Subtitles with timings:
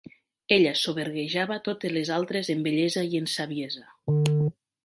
[0.55, 3.89] Ella soberguejava totes les altres en bellesa i en saviesa.